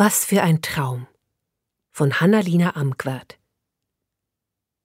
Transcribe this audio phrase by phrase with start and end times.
[0.00, 1.08] Was für ein Traum
[1.90, 3.36] von Hannalina Amquert.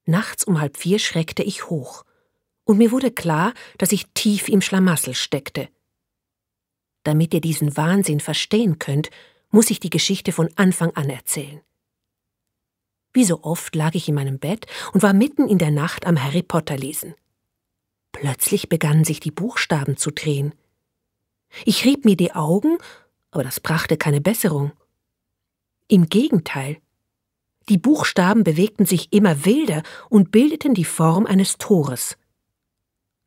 [0.06, 2.04] Nachts um halb vier schreckte ich hoch,
[2.64, 5.70] und mir wurde klar, dass ich tief im Schlamassel steckte.
[7.04, 9.12] Damit ihr diesen Wahnsinn verstehen könnt,
[9.52, 11.62] muss ich die Geschichte von Anfang an erzählen.
[13.14, 16.24] Wie so oft lag ich in meinem Bett und war mitten in der Nacht am
[16.24, 17.14] Harry Potter lesen.
[18.14, 20.56] Plötzlich begannen sich die Buchstaben zu drehen.
[21.66, 22.80] Ich rieb mir die Augen,
[23.30, 24.72] aber das brachte keine Besserung.
[25.94, 26.82] Im Gegenteil.
[27.70, 32.18] Die Buchstaben bewegten sich immer wilder und bildeten die Form eines Tores.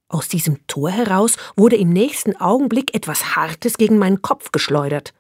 [0.08, 5.14] Aus diesem Tor heraus wurde im nächsten Augenblick etwas Hartes gegen meinen Kopf geschleudert.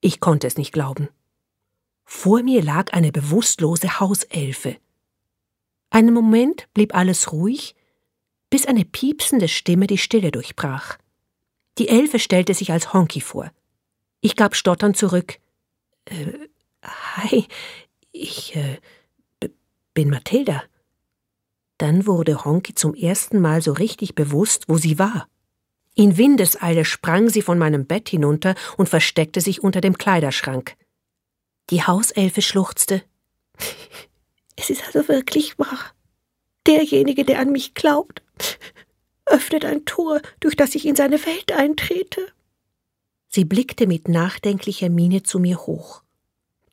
[0.00, 1.08] Ich konnte es nicht glauben.
[2.04, 4.76] Vor mir lag eine bewusstlose Hauselfe.
[5.90, 7.74] Einen Moment blieb alles ruhig,
[8.48, 10.98] bis eine piepsende Stimme die Stille durchbrach.
[11.78, 13.50] Die Elfe stellte sich als Honky vor.
[14.20, 15.40] Ich gab stotternd zurück.
[16.06, 16.48] Äh,
[16.82, 17.46] hi,
[18.12, 18.78] ich äh,
[19.94, 20.62] bin Mathilda.
[21.78, 25.28] Dann wurde Honky zum ersten Mal so richtig bewusst, wo sie war.
[25.94, 30.76] In Windeseile sprang sie von meinem Bett hinunter und versteckte sich unter dem Kleiderschrank.
[31.70, 33.02] Die Hauselfe schluchzte.
[34.56, 35.92] Es ist also wirklich wahr.
[36.64, 38.22] Derjenige, der an mich glaubt,
[39.26, 42.24] öffnet ein Tor, durch das ich in seine Welt eintrete.
[43.28, 46.03] Sie blickte mit nachdenklicher Miene zu mir hoch.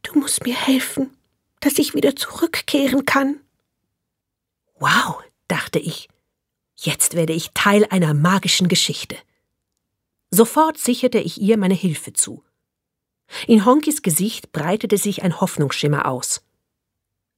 [0.03, 1.16] Du musst mir helfen,
[1.59, 3.39] dass ich wieder zurückkehren kann.
[4.80, 6.09] Wow, dachte ich,
[6.75, 9.16] jetzt werde ich Teil einer magischen Geschichte.
[10.31, 12.43] Sofort sicherte ich ihr meine Hilfe zu.
[13.47, 16.43] In Honkys Gesicht breitete sich ein Hoffnungsschimmer aus.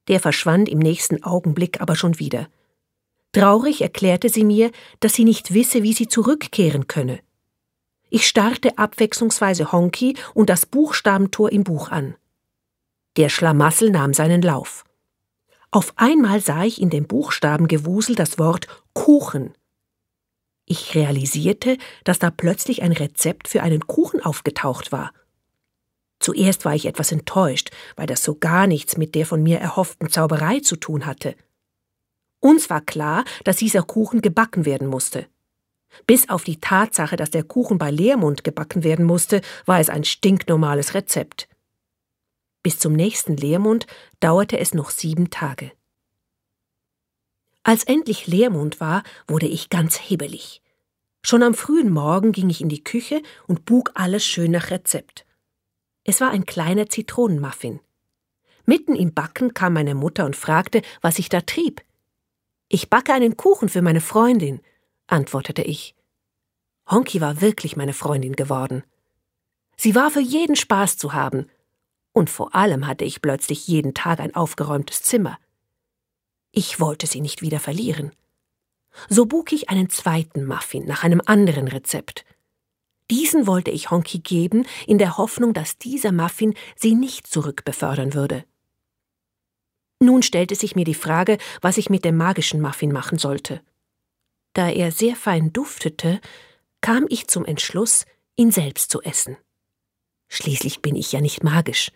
[0.08, 2.50] Der verschwand im nächsten Augenblick aber schon wieder.
[3.32, 7.20] Traurig erklärte sie mir, dass sie nicht wisse, wie sie zurückkehren könne.
[8.10, 12.16] Ich starrte abwechslungsweise Honky und das Buchstabentor im Buch an.
[13.16, 14.86] Der Schlamassel nahm seinen Lauf.
[15.70, 19.54] Auf einmal sah ich in dem Buchstabengewusel das Wort Kuchen.
[20.66, 25.12] Ich realisierte, dass da plötzlich ein Rezept für einen Kuchen aufgetaucht war.
[26.20, 30.10] Zuerst war ich etwas enttäuscht, weil das so gar nichts mit der von mir erhofften
[30.10, 31.36] Zauberei zu tun hatte.
[32.40, 35.28] Uns war klar, dass dieser Kuchen gebacken werden musste.
[36.08, 40.04] Bis auf die Tatsache, dass der Kuchen bei Leermund gebacken werden musste, war es ein
[40.04, 41.48] stinknormales Rezept.
[42.64, 43.88] Bis zum nächsten Leermund
[44.22, 45.72] dauerte es noch sieben Tage.
[47.62, 50.62] Als endlich Leermund war, wurde ich ganz hibbelig.
[51.22, 55.26] Schon am frühen Morgen ging ich in die Küche und bug alles schön nach Rezept.
[56.04, 57.80] Es war ein kleiner Zitronenmuffin.
[58.66, 61.82] Mitten im Backen kam meine Mutter und fragte, was ich da trieb.
[62.68, 64.62] Ich backe einen Kuchen für meine Freundin,
[65.08, 65.96] antwortete ich.
[66.90, 68.84] Honky war wirklich meine Freundin geworden.
[69.78, 71.50] Sie war für jeden Spaß zu haben,
[72.14, 75.38] und vor allem hatte ich plötzlich jeden Tag ein aufgeräumtes Zimmer.
[76.52, 78.12] Ich wollte sie nicht wieder verlieren.
[79.10, 82.26] So buk ich einen zweiten Muffin nach einem anderen Rezept.
[83.10, 88.46] Diesen wollte ich Honky geben, in der Hoffnung, dass dieser Muffin sie nicht zurückbefördern würde.
[90.00, 93.62] Nun stellte sich mir die Frage, was ich mit dem magischen Muffin machen sollte.
[94.54, 96.22] Da er sehr fein duftete,
[96.82, 99.38] kam ich zum Entschluss, ihn selbst zu essen.
[100.28, 101.92] Schließlich bin ich ja nicht magisch.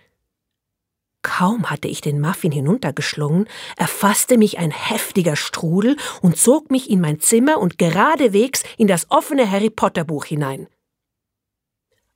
[1.28, 7.02] Kaum hatte ich den Muffin hinuntergeschlungen, erfasste mich ein heftiger Strudel und zog mich in
[7.02, 10.68] mein Zimmer und geradewegs in das offene Harry Potter Buch hinein.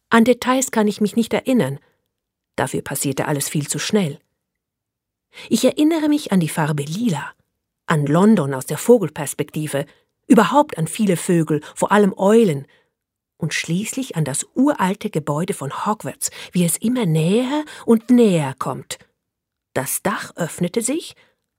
[0.10, 1.80] An Details kann ich mich nicht erinnern.
[2.56, 4.18] Dafür passierte alles viel zu schnell.
[5.50, 7.34] Ich erinnere mich an die Farbe lila,
[7.88, 9.88] an London aus der Vogelperspektive,
[10.28, 12.66] überhaupt an viele Vögel, vor allem Eulen,
[13.42, 19.00] und schließlich an das uralte Gebäude von Hogwarts, wie es immer näher und näher kommt.
[19.74, 21.16] Das Dach öffnete sich,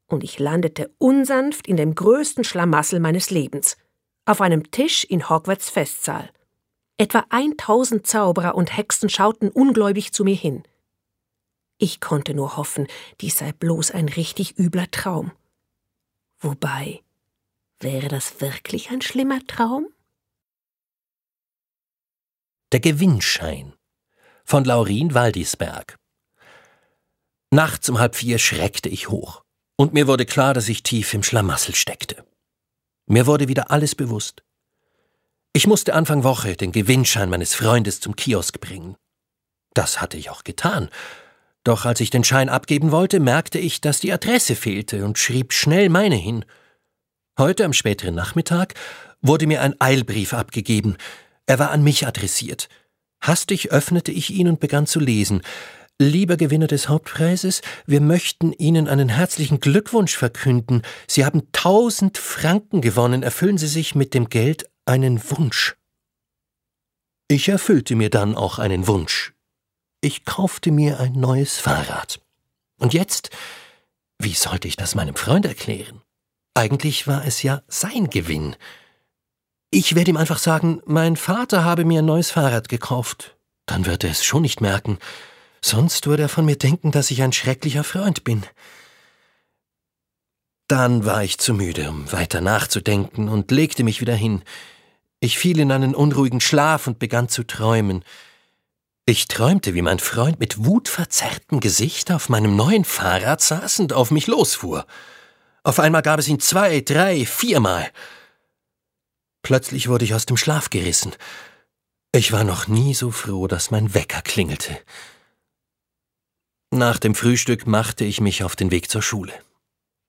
[0.07, 3.77] und ich landete unsanft in dem größten Schlamassel meines Lebens,
[4.27, 6.31] auf einem Tisch in Hogwarts Festsaal.
[6.99, 10.63] Etwa eintausend Zauberer und Hexen schauten ungläubig zu mir hin.
[11.79, 12.87] Ich konnte nur hoffen,
[13.21, 15.33] dies sei bloß ein richtig übler Traum.
[16.39, 17.03] Wobei,
[17.83, 19.89] Wäre das wirklich ein schlimmer Traum?
[22.73, 23.75] Der Gewinnschein
[24.45, 25.97] von Laurin Waldisberg.
[27.51, 29.43] Nachts um halb vier schreckte ich hoch,
[29.77, 32.25] und mir wurde klar, dass ich tief im Schlamassel steckte.
[33.07, 34.43] Mir wurde wieder alles bewusst.
[35.53, 38.97] Ich musste Anfang Woche den Gewinnschein meines Freundes zum Kiosk bringen.
[39.75, 40.89] Das hatte ich auch getan.
[41.65, 45.53] Doch als ich den Schein abgeben wollte, merkte ich, dass die Adresse fehlte und schrieb
[45.53, 46.45] schnell meine hin–
[47.39, 48.75] Heute am späteren Nachmittag
[49.23, 50.99] wurde mir ein Eilbrief abgegeben.
[51.53, 52.71] Er war an mich adressiert.
[53.21, 55.43] Hastig öffnete ich ihn und begann zu lesen.
[56.01, 60.81] Lieber Gewinner des Hauptpreises, wir möchten Ihnen einen herzlichen Glückwunsch verkünden.
[61.07, 63.23] Sie haben tausend Franken gewonnen.
[63.23, 65.77] Erfüllen Sie sich mit dem Geld einen Wunsch.
[67.29, 69.35] Ich erfüllte mir dann auch einen Wunsch.
[70.01, 72.23] Ich kaufte mir ein neues Fahrrad.
[72.79, 73.29] Und jetzt,
[74.19, 76.01] wie sollte ich das meinem Freund erklären?
[76.55, 78.57] Eigentlich war es ja sein Gewinn.
[79.75, 83.37] Ich werde ihm einfach sagen, mein Vater habe mir ein neues Fahrrad gekauft.
[83.65, 84.99] Dann wird er es schon nicht merken.
[85.63, 88.43] Sonst würde er von mir denken, dass ich ein schrecklicher Freund bin.
[90.69, 94.43] Dann war ich zu müde, um weiter nachzudenken, und legte mich wieder hin.
[95.21, 98.05] Ich fiel in einen unruhigen Schlaf und begann zu träumen.
[99.07, 104.11] Ich träumte, wie mein Freund mit wutverzerrtem Gesicht auf meinem neuen Fahrrad saß und auf
[104.11, 104.85] mich losfuhr.
[105.63, 107.91] Auf einmal gab es ihn zwei, drei, viermal.
[109.43, 111.13] Plötzlich wurde ich aus dem Schlaf gerissen.
[112.13, 114.79] Ich war noch nie so froh, dass mein Wecker klingelte.
[116.71, 119.35] Nach dem Frühstück machte ich mich auf den Weg zur Schule.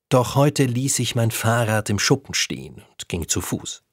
[0.10, 3.84] Doch heute ließ ich mein Fahrrad im Schuppen stehen und ging zu Fuß.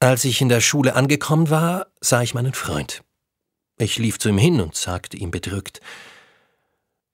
[0.00, 3.02] Als ich in der Schule angekommen war, sah ich meinen Freund.
[3.78, 5.80] Ich lief zu ihm hin und sagte ihm bedrückt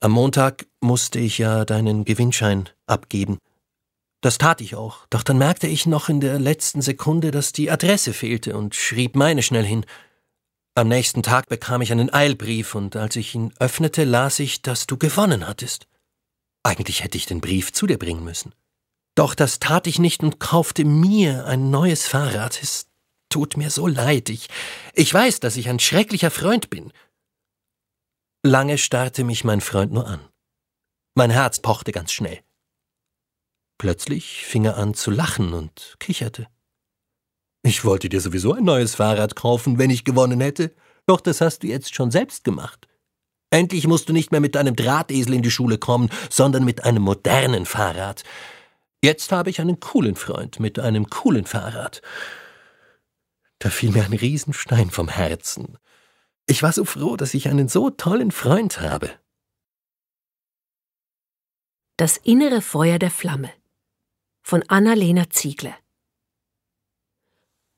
[0.01, 3.39] Am Montag musste ich ja deinen Gewinnschein abgeben.
[4.23, 7.73] Das tat ich auch, doch dann merkte ich noch in der letzten Sekunde, dass die
[7.73, 9.85] Adresse fehlte und schrieb meine schnell hin.
[10.77, 14.87] Am nächsten Tag bekam ich einen Eilbrief, und als ich ihn öffnete, las ich, dass
[14.87, 15.89] du gewonnen hattest.
[16.63, 18.55] Eigentlich hätte ich den Brief zu dir bringen müssen.
[19.17, 22.63] Doch das tat ich nicht und kaufte mir ein neues Fahrrad.
[22.63, 22.87] Es
[23.29, 24.31] tut mir so leid.
[24.31, 24.49] Ich,
[24.95, 26.93] ich weiß, dass ich ein schrecklicher Freund bin.
[28.45, 30.21] Lange starrte mich mein Freund nur an.
[31.15, 32.41] Mein Herz pochte ganz schnell.
[33.83, 36.47] Plötzlich fing er an zu lachen und kicherte.
[37.65, 40.73] Ich wollte dir sowieso ein neues Fahrrad kaufen, wenn ich gewonnen hätte.
[41.09, 42.87] Doch das hast du jetzt schon selbst gemacht.
[43.51, 47.03] Endlich musst du nicht mehr mit deinem Drahtesel in die Schule kommen, sondern mit einem
[47.03, 48.23] modernen Fahrrad.
[49.03, 52.03] Jetzt habe ich einen coolen Freund mit einem coolen Fahrrad.
[53.59, 55.77] Da fiel mir ein Riesenstein vom Herzen.
[56.47, 59.11] Ich war so froh, dass ich einen so tollen Freund habe.
[61.97, 63.51] Das innere Feuer der Flamme
[64.43, 65.77] von Annalena Ziegler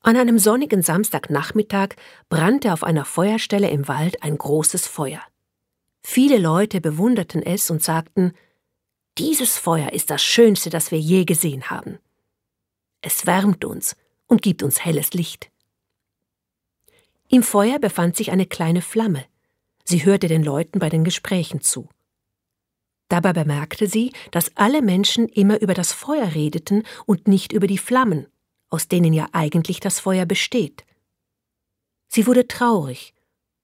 [0.05, 1.95] an einem sonnigen Samstagnachmittag
[2.29, 5.21] brannte auf einer Feuerstelle im Wald ein großes Feuer.
[6.03, 8.33] Viele Leute bewunderten es und sagten,
[9.17, 11.97] dieses Feuer ist das Schönste, das wir je gesehen haben.
[13.01, 13.95] Es wärmt uns
[14.27, 15.49] und gibt uns helles Licht.
[17.27, 19.25] Im Feuer befand sich eine kleine Flamme.
[19.85, 21.89] Sie hörte den Leuten bei den Gesprächen zu.
[23.07, 27.77] Dabei bemerkte sie, dass alle Menschen immer über das Feuer redeten und nicht über die
[27.77, 28.27] Flammen,
[28.69, 30.85] aus denen ja eigentlich das Feuer besteht.
[32.07, 33.13] Sie wurde traurig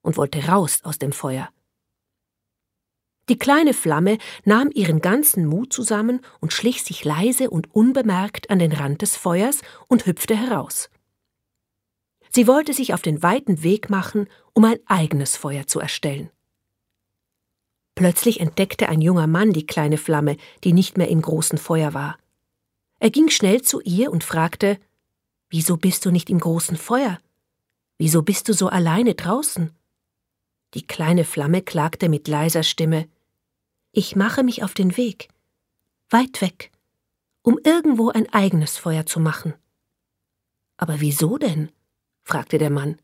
[0.01, 1.49] und wollte raus aus dem Feuer.
[3.29, 8.59] Die kleine Flamme nahm ihren ganzen Mut zusammen und schlich sich leise und unbemerkt an
[8.59, 10.89] den Rand des Feuers und hüpfte heraus.
[12.29, 16.29] Sie wollte sich auf den weiten Weg machen, um ein eigenes Feuer zu erstellen.
[18.01, 22.17] Plötzlich entdeckte ein junger Mann die kleine Flamme, die nicht mehr im großen Feuer war.
[22.97, 24.79] Er ging schnell zu ihr und fragte
[25.51, 27.19] Wieso bist du nicht im großen Feuer?
[27.99, 29.69] Wieso bist du so alleine draußen?
[30.73, 33.07] Die kleine Flamme klagte mit leiser Stimme
[33.91, 35.27] Ich mache mich auf den Weg,
[36.09, 36.71] weit weg,
[37.43, 39.53] um irgendwo ein eigenes Feuer zu machen.
[40.75, 41.71] Aber wieso denn?
[42.23, 42.99] fragte der Mann.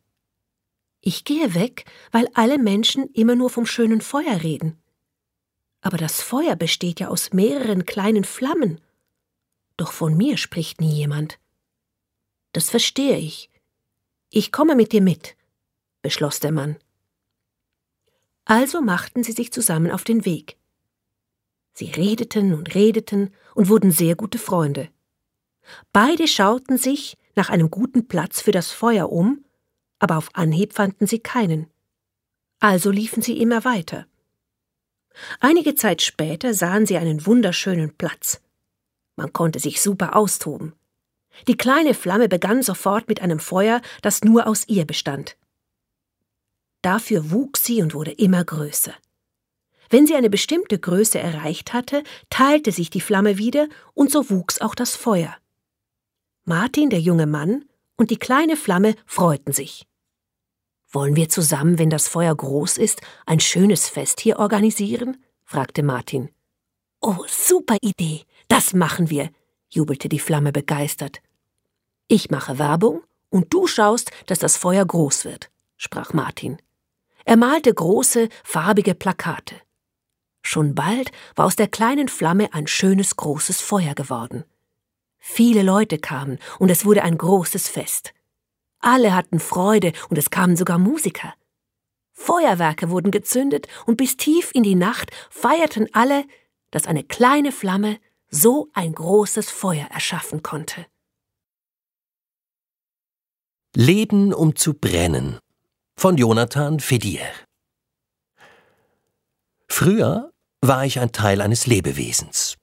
[1.01, 4.81] Ich gehe weg, weil alle Menschen immer nur vom schönen Feuer reden.
[5.81, 8.81] Aber das Feuer besteht ja aus mehreren kleinen Flammen.
[9.77, 11.39] Doch von mir spricht nie jemand.
[12.51, 13.49] Das verstehe ich.
[14.29, 15.35] Ich komme mit dir mit,
[16.01, 16.77] beschloss der Mann.
[18.45, 20.57] Also machten sie sich zusammen auf den Weg.
[21.73, 24.89] Sie redeten und redeten und wurden sehr gute Freunde.
[25.93, 29.45] Beide schauten sich nach einem guten Platz für das Feuer um,
[29.99, 31.67] aber auf Anhieb fanden sie keinen.
[32.59, 34.07] Also liefen sie immer weiter.
[35.39, 38.41] Einige Zeit später sahen sie einen wunderschönen Platz.
[39.15, 40.73] Man konnte sich super austoben.
[41.47, 45.37] Die kleine Flamme begann sofort mit einem Feuer, das nur aus ihr bestand.
[46.81, 48.93] Dafür wuchs sie und wurde immer größer.
[49.89, 54.59] Wenn sie eine bestimmte Größe erreicht hatte, teilte sich die Flamme wieder und so wuchs
[54.59, 55.35] auch das Feuer.
[56.43, 59.86] Martin, der junge Mann, und die kleine Flamme freuten sich.
[60.89, 65.17] Wollen wir zusammen, wenn das Feuer groß ist, ein schönes Fest hier organisieren?
[65.43, 66.29] fragte Martin.
[67.01, 68.23] Oh, super Idee.
[68.47, 69.29] Das machen wir,
[69.69, 71.21] jubelte die Flamme begeistert.
[72.07, 76.57] Ich mache Werbung und du schaust, dass das Feuer groß wird, sprach Martin.
[77.25, 79.55] Er malte große, farbige Plakate.
[80.41, 84.45] Schon bald war aus der kleinen Flamme ein schönes, großes Feuer geworden.
[85.19, 88.13] Viele Leute kamen und es wurde ein großes Fest.
[88.79, 91.33] Alle hatten Freude und es kamen sogar Musiker.
[92.13, 96.25] Feuerwerke wurden gezündet und bis tief in die Nacht feierten alle,
[96.71, 100.85] dass eine kleine Flamme so ein großes Feuer erschaffen konnte.
[103.75, 105.39] Leben um zu brennen
[105.95, 107.27] von Jonathan Fedier
[109.69, 110.31] Früher
[110.61, 112.55] war ich ein Teil eines Lebewesens,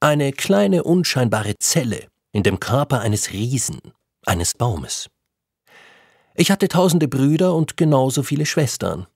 [0.00, 3.80] eine kleine unscheinbare Zelle in dem Körper eines Riesen,
[4.24, 5.10] eines Baumes.
[6.34, 9.06] Ich hatte tausende Brüder und genauso viele Schwestern.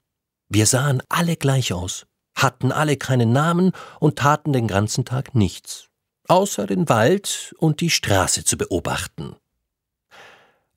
[0.49, 5.89] Wir sahen alle gleich aus, hatten alle keinen Namen und taten den ganzen Tag nichts,
[6.29, 9.37] außer den Wald und die Straße zu beobachten.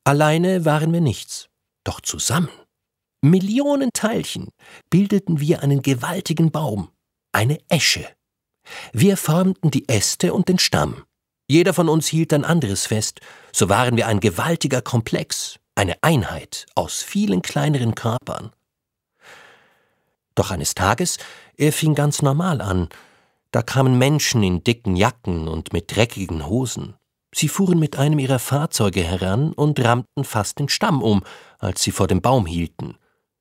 [0.04, 1.50] Alleine waren wir nichts,
[1.84, 2.50] doch zusammen.
[3.22, 4.50] Millionen Teilchen
[4.90, 6.90] bildeten wir einen gewaltigen Baum,
[7.34, 8.08] eine Esche.
[8.94, 11.04] Wir formten die Äste und den Stamm.
[11.48, 13.20] Jeder von uns hielt ein anderes fest,
[13.52, 18.52] so waren wir ein gewaltiger Komplex, eine Einheit aus vielen kleineren Körpern.
[20.36, 21.20] Doch eines Tages,
[21.56, 22.90] er fing ganz normal an,
[23.52, 26.96] da kamen Menschen in dicken Jacken und mit dreckigen Hosen.
[27.34, 31.24] Sie fuhren mit einem ihrer Fahrzeuge heran und rammten fast den Stamm um,
[31.60, 32.98] als sie vor dem Baum hielten.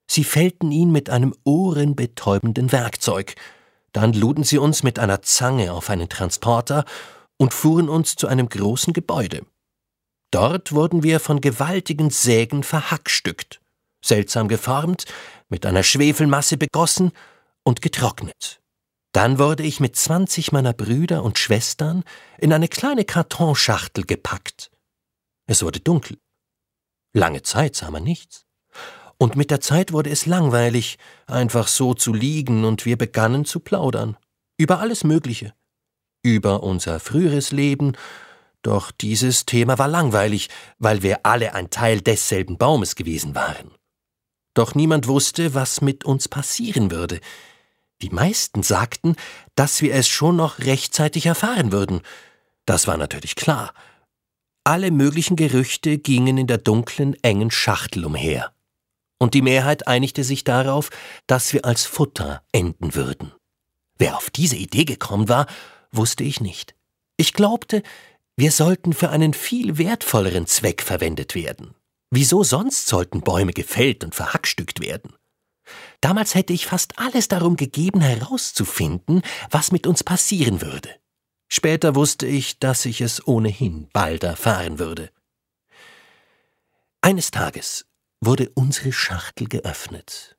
[0.07, 3.35] Sie fällten ihn mit einem ohrenbetäubenden Werkzeug.
[3.91, 6.85] Dann luden sie uns mit einer Zange auf einen Transporter
[7.37, 9.45] und fuhren uns zu einem großen Gebäude.
[10.31, 13.61] Dort wurden wir von gewaltigen Sägen verhackstückt,
[14.05, 15.05] seltsam geformt,
[15.49, 17.13] mit einer Schwefelmasse begossen
[17.63, 18.61] und getrocknet.
[19.13, 22.05] Dann wurde ich mit zwanzig meiner Brüder und Schwestern
[22.37, 24.71] in eine kleine Kartonschachtel gepackt.
[25.47, 26.19] Es wurde dunkel.
[27.15, 28.45] Lange Zeit sah man nichts.
[29.17, 33.61] Und mit der Zeit wurde es langweilig, einfach so zu liegen, und wir begannen zu
[33.61, 34.17] plaudern.
[34.59, 35.55] Über alles Mögliche.
[36.23, 37.97] Über unser früheres Leben
[38.63, 40.49] doch dieses Thema war langweilig,
[40.79, 43.71] weil wir alle ein Teil desselben Baumes gewesen waren.
[44.55, 47.21] Doch niemand wusste, was mit uns passieren würde.
[48.03, 49.17] Die meisten sagten,
[49.55, 52.01] dass wir es schon noch rechtzeitig erfahren würden.
[52.67, 53.73] Das war natürlich klar.
[54.65, 58.53] Alle möglichen Gerüchte gingen in der dunklen, engen Schachtel umher.
[59.19, 60.91] Und die Mehrheit einigte sich darauf,
[61.27, 63.33] dass wir als Futter enden würden.
[63.97, 65.47] Wer auf diese Idee gekommen war,
[65.91, 66.75] wusste ich nicht.
[67.17, 67.83] Ich glaubte,
[68.39, 71.75] wir sollten für einen viel wertvolleren Zweck verwendet werden.
[72.11, 75.13] Wieso sonst sollten Bäume gefällt und verhackstückt werden?
[76.01, 80.89] Damals hätte ich fast alles darum gegeben, herauszufinden, was mit uns passieren würde.
[81.49, 85.11] Später wusste ich, dass ich es ohnehin bald erfahren würde.
[87.01, 87.87] Eines Tages
[88.21, 90.37] wurde unsere Schachtel geöffnet,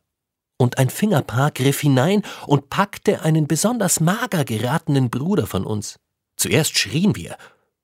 [0.57, 5.99] und ein Fingerpaar griff hinein und packte einen besonders mager geratenen Bruder von uns.
[6.37, 7.37] Zuerst schrien wir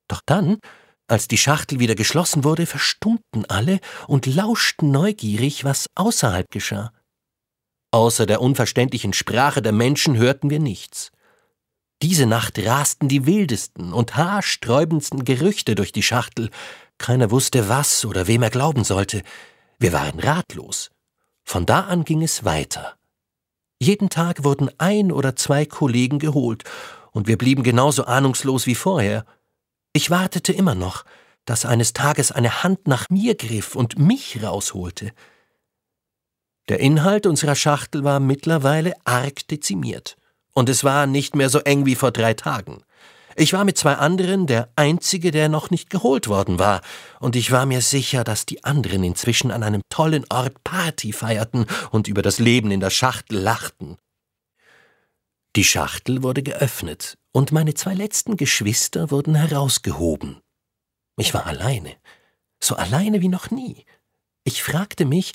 [0.07, 0.59] doch dann,
[1.07, 6.91] als die Schachtel wieder geschlossen wurde, verstummten alle und lauschten neugierig, was außerhalb geschah.
[7.91, 11.12] Außer der unverständlichen Sprache der Menschen hörten wir nichts.
[12.01, 16.50] Diese Nacht rasten die wildesten und haarsträubendsten Gerüchte durch die Schachtel.
[16.97, 19.21] Keiner wusste, was oder wem er glauben sollte.
[19.79, 20.91] Wir waren ratlos.
[21.43, 22.95] Von da an ging es weiter.
[23.79, 26.63] Jeden Tag wurden ein oder zwei Kollegen geholt,
[27.12, 29.25] und wir blieben genauso ahnungslos wie vorher.
[29.96, 31.06] Ich wartete immer noch,
[31.46, 35.14] dass eines Tages eine Hand nach mir griff und mich rausholte.
[36.68, 40.18] Der Inhalt unserer Schachtel war mittlerweile arg dezimiert,
[40.52, 42.84] und es war nicht mehr so eng wie vor drei Tagen.
[43.38, 46.82] Ich war mit zwei anderen der Einzige, der noch nicht geholt worden war,
[47.22, 51.68] und ich war mir sicher, dass die anderen inzwischen an einem tollen Ort Party feierten
[51.92, 53.96] und über das Leben in der Schachtel lachten.
[55.55, 60.41] Die Schachtel wurde geöffnet, und meine zwei letzten Geschwister wurden herausgehoben.
[61.17, 61.95] Ich war alleine,
[62.59, 63.85] so alleine wie noch nie.
[64.43, 65.31] Ich fragte mich,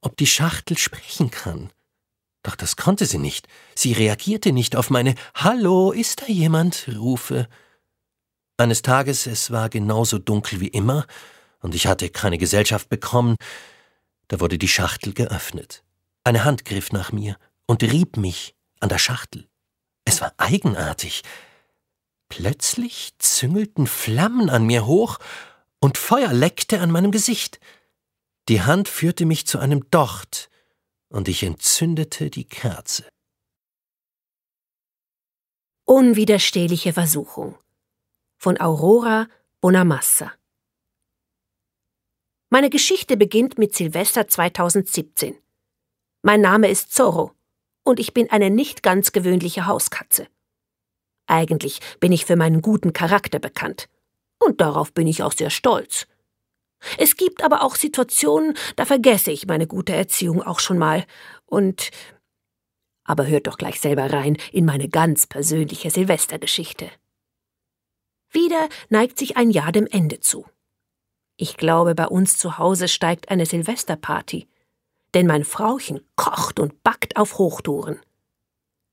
[0.00, 1.72] ob die Schachtel sprechen kann.
[2.42, 3.46] Doch das konnte sie nicht.
[3.76, 6.88] Sie reagierte nicht auf meine Hallo, ist da jemand?
[6.96, 7.48] Rufe.
[8.56, 11.06] Eines Tages, es war genauso dunkel wie immer,
[11.60, 13.36] und ich hatte keine Gesellschaft bekommen,
[14.26, 15.84] da wurde die Schachtel geöffnet.
[16.24, 17.36] Eine Hand griff nach mir
[17.66, 19.49] und rieb mich an der Schachtel.
[20.10, 21.22] Es war eigenartig.
[22.28, 25.20] Plötzlich züngelten Flammen an mir hoch
[25.78, 27.60] und Feuer leckte an meinem Gesicht.
[28.48, 30.50] Die Hand führte mich zu einem Docht
[31.10, 33.08] und ich entzündete die Kerze.
[35.84, 37.56] Unwiderstehliche Versuchung
[38.36, 39.28] von Aurora
[39.60, 40.32] Bonamassa
[42.48, 45.38] Meine Geschichte beginnt mit Silvester 2017.
[46.22, 47.30] Mein Name ist Zorro
[47.90, 50.26] und ich bin eine nicht ganz gewöhnliche Hauskatze.
[51.26, 53.88] Eigentlich bin ich für meinen guten Charakter bekannt.
[54.38, 56.06] Und darauf bin ich auch sehr stolz.
[56.96, 61.04] Es gibt aber auch Situationen, da vergesse ich meine gute Erziehung auch schon mal.
[61.44, 61.90] Und.
[63.04, 66.90] Aber hört doch gleich selber rein in meine ganz persönliche Silvestergeschichte.
[68.30, 70.46] Wieder neigt sich ein Jahr dem Ende zu.
[71.36, 74.48] Ich glaube, bei uns zu Hause steigt eine Silvesterparty,
[75.14, 78.00] denn mein Frauchen kocht und backt auf Hochtouren.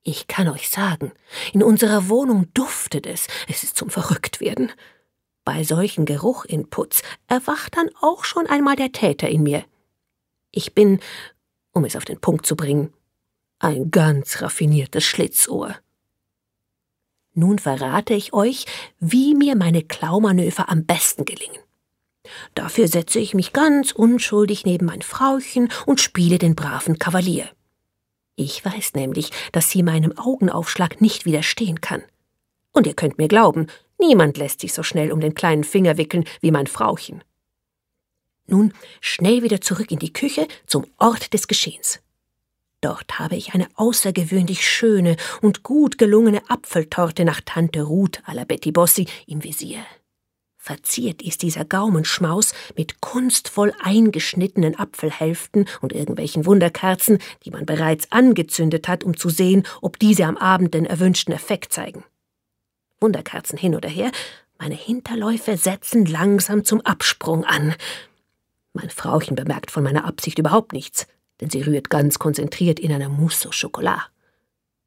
[0.04, 1.12] Ich kann euch sagen,
[1.54, 4.72] in unserer Wohnung duftet es, es ist zum Verrücktwerden.
[5.44, 9.66] Bei solchen Geruchinputs erwacht dann auch schon einmal der Täter in mir.
[10.52, 11.00] Ich bin,
[11.74, 12.94] um es auf den Punkt zu bringen,
[13.60, 15.76] ein ganz raffiniertes Schlitzohr.
[17.34, 18.66] Nun verrate ich euch,
[19.00, 21.67] wie mir meine Klaumanöver am besten gelingen.
[22.56, 27.50] Dafür setze ich mich ganz unschuldig neben mein Frauchen und spiele den braven Kavalier.
[28.36, 32.04] Ich weiß nämlich, dass sie meinem Augenaufschlag nicht widerstehen kann.
[32.72, 33.68] Und ihr könnt mir glauben,
[34.00, 37.24] Niemand lässt sich so schnell um den kleinen Finger wickeln wie mein Frauchen.
[38.46, 42.00] Nun schnell wieder zurück in die Küche zum Ort des Geschehens.
[42.80, 48.46] Dort habe ich eine außergewöhnlich schöne und gut gelungene Apfeltorte nach Tante Ruth à la
[48.46, 49.84] Betty Bossi im Visier.
[50.68, 58.90] Verziert ist dieser Gaumenschmaus mit kunstvoll eingeschnittenen Apfelhälften und irgendwelchen Wunderkerzen, die man bereits angezündet
[58.90, 62.04] hat, um zu sehen, ob diese am Abend den erwünschten Effekt zeigen.
[63.00, 64.12] Wunderkerzen hin oder her,
[64.60, 67.74] meine Hinterläufe setzen langsam zum Absprung an.
[68.74, 71.08] Mein Frauchen bemerkt von meiner Absicht überhaupt nichts,
[71.40, 74.10] denn sie rührt ganz konzentriert in einer Mousse au Chocolat.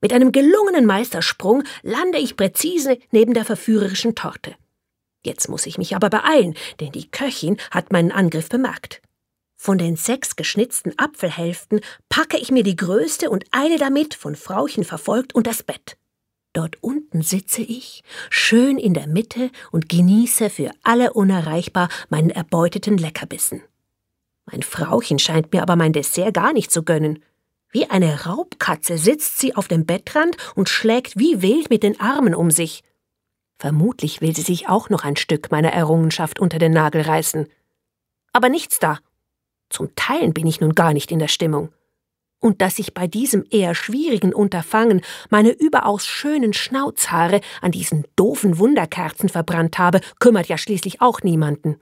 [0.03, 4.57] Mit einem gelungenen Meistersprung lande ich präzise neben der verführerischen Torte.
[5.25, 9.03] Jetzt muss ich mich aber beeilen, denn die Köchin hat meinen Angriff bemerkt.
[9.57, 14.85] Von den sechs geschnitzten Apfelhälften packe ich mir die größte und eile damit, von Frauchen
[14.85, 15.99] verfolgt, unter das Bett.
[16.55, 22.97] Dort unten sitze ich, schön in der Mitte und genieße für alle unerreichbar meinen erbeuteten
[22.97, 23.63] Leckerbissen.
[24.51, 27.23] Mein Frauchen scheint mir aber mein Dessert gar nicht zu gönnen.
[27.71, 32.35] Wie eine Raubkatze sitzt sie auf dem Bettrand und schlägt wie wild mit den Armen
[32.35, 32.83] um sich.
[33.61, 37.47] Vermutlich will sie sich auch noch ein Stück meiner Errungenschaft unter den Nagel reißen.
[38.33, 38.99] Aber nichts da.
[39.69, 41.73] Zum Teilen bin ich nun gar nicht in der Stimmung
[42.41, 48.59] und dass ich bei diesem eher schwierigen Unterfangen meine überaus schönen Schnauzhaare an diesen doofen
[48.59, 51.79] Wunderkerzen verbrannt habe, kümmert ja schließlich auch niemanden.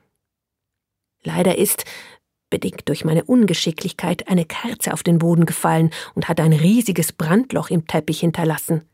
[1.23, 1.85] Leider ist,
[2.51, 7.71] bedingt durch meine Ungeschicklichkeit, eine Kerze auf den Boden gefallen und hat ein riesiges Brandloch
[7.71, 8.88] im Teppich hinterlassen.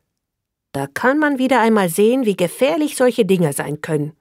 [0.75, 4.13] Da kann man wieder einmal sehen, wie gefährlich solche Dinger sein können.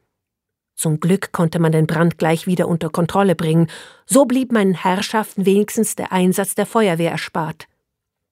[0.76, 3.72] Zum Glück konnte man den Brand gleich wieder unter Kontrolle bringen,
[4.06, 7.68] so blieb meinen Herrschaften wenigstens der Einsatz der Feuerwehr erspart.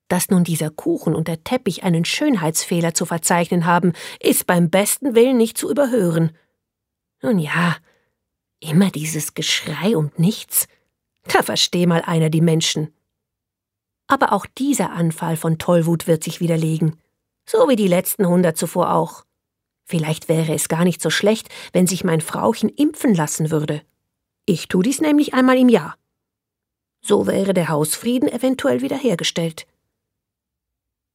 [0.08, 5.16] Dass nun dieser Kuchen und der Teppich einen Schönheitsfehler zu verzeichnen haben, ist beim besten
[5.16, 6.38] Willen nicht zu überhören.
[7.24, 7.76] Nun ja,
[8.60, 10.68] immer dieses Geschrei und nichts.
[11.24, 12.94] Da versteh mal einer die Menschen.
[14.06, 17.00] Aber auch dieser Anfall von Tollwut wird sich widerlegen,
[17.52, 19.26] so wie die letzten hundert zuvor auch.
[19.84, 23.82] Vielleicht wäre es gar nicht so schlecht, wenn sich mein Frauchen impfen lassen würde.
[24.46, 25.98] Ich tu dies nämlich einmal im Jahr.
[27.02, 29.68] So wäre der Hausfrieden eventuell wiederhergestellt.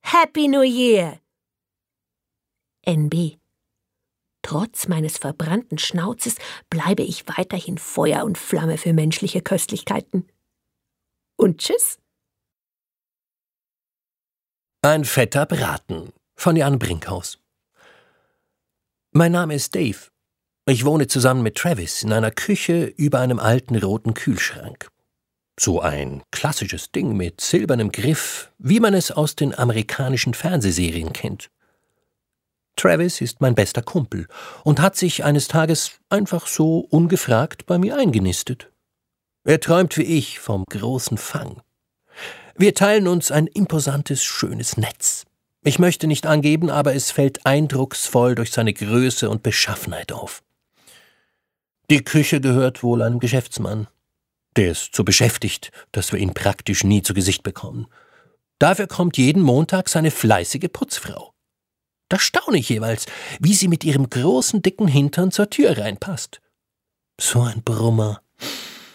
[0.02, 1.20] Happy New Year!
[2.82, 3.38] NB.
[4.42, 6.36] Trotz meines verbrannten Schnauzes
[6.68, 10.28] bleibe ich weiterhin Feuer und Flamme für menschliche Köstlichkeiten.
[11.36, 11.98] Und tschüss.
[14.82, 17.38] Ein fetter Braten von Jan Brinkhaus.
[19.12, 19.98] Mein Name ist Dave.
[20.66, 24.88] Ich wohne zusammen mit Travis in einer Küche über einem alten roten Kühlschrank.
[25.58, 31.50] So ein klassisches Ding mit silbernem Griff, wie man es aus den amerikanischen Fernsehserien kennt.
[32.76, 34.28] Travis ist mein bester Kumpel
[34.64, 38.70] und hat sich eines Tages einfach so ungefragt bei mir eingenistet.
[39.44, 41.62] Er träumt wie ich vom großen Fang.
[42.56, 45.24] Wir teilen uns ein imposantes, schönes Netz.
[45.66, 50.44] Ich möchte nicht angeben, aber es fällt eindrucksvoll durch seine Größe und Beschaffenheit auf.
[51.90, 53.88] Die Küche gehört wohl einem Geschäftsmann.
[54.54, 57.88] Der ist so beschäftigt, dass wir ihn praktisch nie zu Gesicht bekommen.
[58.60, 61.32] Dafür kommt jeden Montag seine fleißige Putzfrau.
[62.08, 63.06] Da staune ich jeweils,
[63.40, 66.40] wie sie mit ihrem großen, dicken Hintern zur Tür reinpasst.
[67.20, 68.22] So ein Brummer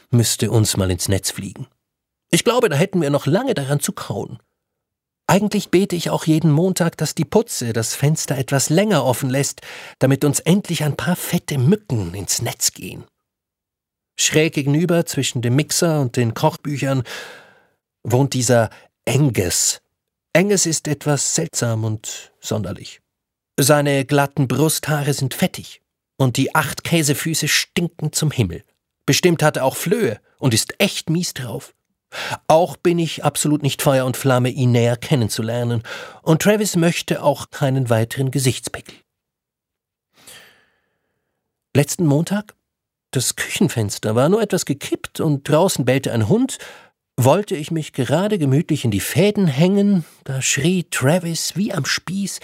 [0.10, 1.68] müsste uns mal ins Netz fliegen.
[2.30, 4.40] Ich glaube, da hätten wir noch lange daran zu kauen.
[5.32, 9.62] Eigentlich bete ich auch jeden Montag, dass die Putze das Fenster etwas länger offen lässt,
[10.00, 13.06] damit uns endlich ein paar fette Mücken ins Netz gehen.
[14.20, 17.04] Schräg gegenüber zwischen dem Mixer und den Kochbüchern
[18.04, 18.72] wohnt dieser
[19.08, 19.80] Angus.
[20.34, 23.00] Angus ist etwas seltsam und sonderlich.
[23.58, 25.82] Seine glatten Brusthaare sind fettig
[26.18, 28.66] und die acht Käsefüße stinken zum Himmel.
[29.06, 31.74] Bestimmt hat er auch Flöhe und ist echt mies drauf.
[32.48, 35.84] Auch bin ich absolut nicht Feuer und Flamme, ihn näher kennenzulernen,
[36.22, 38.96] und Travis möchte auch keinen weiteren Gesichtspickel.
[41.76, 42.56] Letzten Montag?
[43.12, 46.58] Das Küchenfenster war nur etwas gekippt und draußen bellte ein Hund.
[47.18, 52.40] Wollte ich mich gerade gemütlich in die Fäden hängen, da schrie Travis wie am Spieß: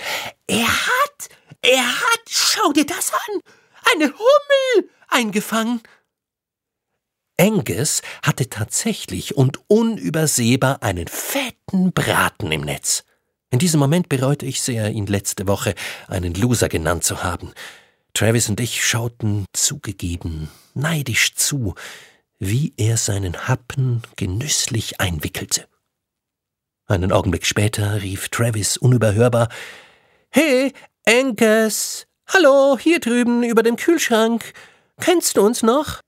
[0.48, 1.30] Er hat,
[1.62, 3.42] er hat, schau dir das an!
[3.94, 5.82] Eine Hummel eingefangen!
[7.40, 13.04] Angus hatte tatsächlich und unübersehbar einen fetten Braten im Netz.
[13.52, 15.76] In diesem Moment bereute ich sehr, ihn letzte Woche
[16.08, 17.54] einen Loser genannt zu haben.
[18.14, 21.76] Travis und ich schauten zugegeben, neidisch zu,
[22.40, 25.68] wie er seinen Happen genüsslich einwickelte.
[26.88, 29.50] Einen Augenblick später rief Travis unüberhörbar
[30.30, 30.74] Hey,
[31.06, 32.06] Angus.
[32.28, 34.54] Hallo, hier drüben über dem Kühlschrank.
[35.00, 36.02] Kennst du uns noch?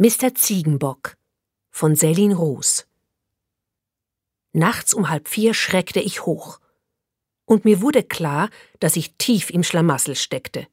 [0.00, 0.32] Mr.
[0.32, 1.16] Ziegenbock
[1.70, 2.86] von Selin Roos
[4.52, 6.60] Nachts um halb vier schreckte ich hoch.
[7.46, 10.68] Und mir wurde klar, dass ich tief im Schlamassel steckte.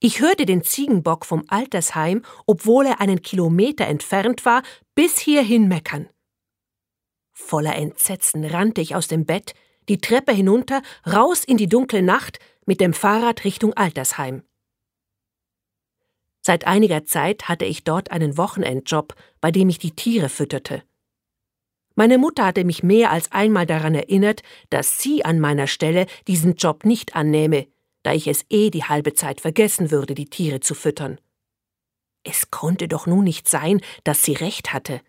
[0.00, 4.62] Ich hörte den Ziegenbock vom Altersheim, obwohl er einen Kilometer entfernt war,
[4.94, 6.10] bis hierhin meckern.
[7.32, 9.54] Voller Entsetzen rannte ich aus dem Bett,
[9.88, 14.42] die Treppe hinunter, raus in die dunkle Nacht mit dem Fahrrad Richtung Altersheim.
[16.48, 20.82] Seit einiger Zeit hatte ich dort einen Wochenendjob, bei dem ich die Tiere fütterte.
[21.94, 26.54] Meine Mutter hatte mich mehr als einmal daran erinnert, dass sie an meiner Stelle diesen
[26.54, 27.66] Job nicht annähme,
[28.02, 31.20] da ich es eh die halbe Zeit vergessen würde, die Tiere zu füttern.
[32.24, 35.02] Es konnte doch nun nicht sein, dass sie recht hatte.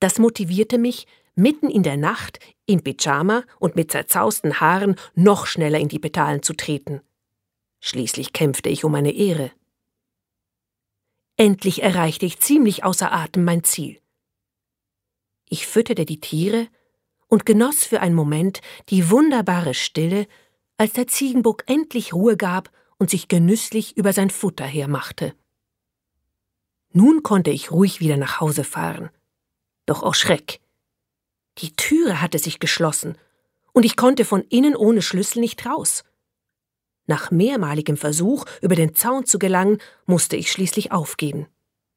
[0.00, 5.78] Das motivierte mich, mitten in der Nacht, im Pyjama und mit zerzausten Haaren noch schneller
[5.78, 7.02] in die Petalen zu treten.
[7.80, 9.50] Schließlich kämpfte ich um meine Ehre.
[11.42, 14.00] Endlich erreichte ich ziemlich außer Atem mein Ziel.
[15.48, 16.68] Ich fütterte die Tiere
[17.26, 20.28] und genoss für einen Moment die wunderbare Stille,
[20.76, 25.34] als der Ziegenbock endlich Ruhe gab und sich genüsslich über sein Futter hermachte.
[26.92, 29.10] Nun konnte ich ruhig wieder nach Hause fahren.
[29.84, 30.60] Doch auch Schreck.
[31.58, 33.18] Die Türe hatte sich geschlossen,
[33.72, 36.04] und ich konnte von innen ohne Schlüssel nicht raus.
[37.12, 41.46] Nach mehrmaligem Versuch, über den Zaun zu gelangen, musste ich schließlich aufgeben.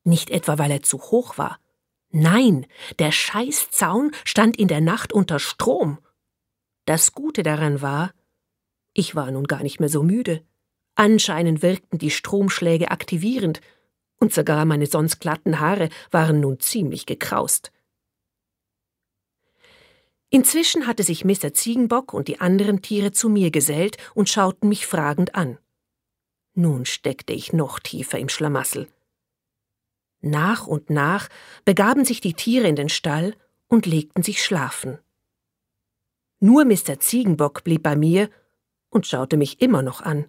[0.04, 1.58] Nicht etwa, weil er zu hoch war.
[2.12, 2.66] Nein,
[3.00, 6.00] der Scheißzaun stand in der Nacht unter Strom.
[6.84, 8.12] Das Gute daran war,
[8.92, 10.44] ich war nun gar nicht mehr so müde.
[10.96, 13.62] Anscheinend wirkten die Stromschläge aktivierend,
[14.20, 17.72] und sogar meine sonst glatten Haare waren nun ziemlich gekraust.
[20.36, 21.54] Inzwischen hatte sich Mr.
[21.54, 25.60] Ziegenbock und die anderen Tiere zu mir gesellt und schauten mich fragend an.
[26.56, 28.90] Nun steckte ich noch tiefer im Schlamassel.
[30.20, 31.30] Nach und nach
[31.64, 33.38] begaben sich die Tiere in den Stall
[33.70, 35.00] und legten sich schlafen.
[36.42, 37.00] Nur Mr.
[37.00, 38.30] Ziegenbock blieb bei mir
[38.90, 40.26] und schaute mich immer noch an.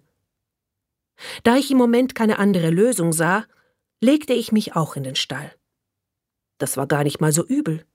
[1.43, 3.45] Da ich im Moment keine andere Lösung sah,
[3.99, 5.53] legte ich mich auch in den Stall.
[6.59, 7.85] Das war gar nicht mal so übel.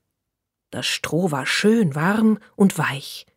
[0.73, 3.27] Das Stroh war schön warm und weich.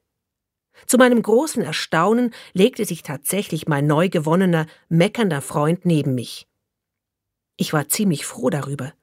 [0.86, 6.48] Zu meinem großen Erstaunen legte sich tatsächlich mein neu gewonnener, meckernder Freund neben mich.
[7.58, 8.94] Ich war ziemlich froh darüber.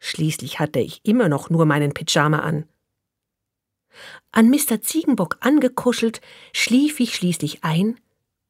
[0.00, 2.68] Schließlich hatte ich immer noch nur meinen Pyjama an.
[4.32, 4.82] An Mr.
[4.82, 6.20] Ziegenbock angekuschelt,
[6.52, 8.00] schlief ich schließlich ein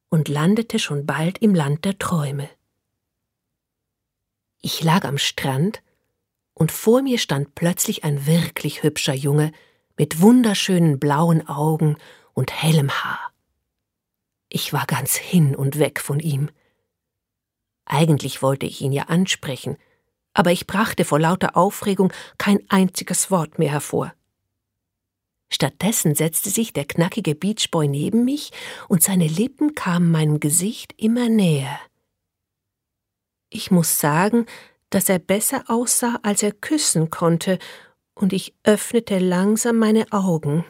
[0.09, 2.49] und landete schon bald im Land der Träume.
[4.63, 5.83] Ich lag am Strand
[6.59, 9.53] und vor mir stand plötzlich ein wirklich hübscher Junge
[9.97, 11.97] mit wunderschönen blauen Augen
[12.35, 13.33] und hellem Haar.
[14.49, 16.51] Ich war ganz hin und weg von ihm.
[17.85, 19.77] Eigentlich wollte ich ihn ja ansprechen,
[20.35, 24.13] aber ich brachte vor lauter Aufregung kein einziges Wort mehr hervor.
[25.51, 28.51] Stattdessen setzte sich der knackige Beachboy neben mich
[28.89, 31.79] und seine Lippen kamen meinem Gesicht immer näher.
[33.49, 34.47] Ich muss sagen,
[34.91, 37.59] dass er besser aussah, als er küssen konnte,
[38.15, 40.65] und ich öffnete langsam meine Augen.